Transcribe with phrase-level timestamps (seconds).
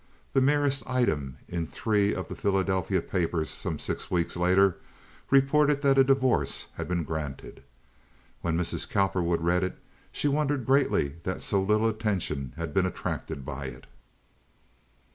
[0.33, 4.77] The merest item in three of the Philadelphia papers some six weeks later
[5.29, 7.61] reported that a divorce had been granted.
[8.41, 8.89] When Mrs.
[8.89, 9.77] Cowperwood read it
[10.11, 13.85] she wondered greatly that so little attention had been attracted by it.